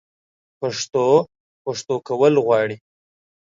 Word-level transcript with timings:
پښتو؛ 0.59 1.07
پښتو 1.63 1.95
کول 2.07 2.33
غواړي 2.45 2.77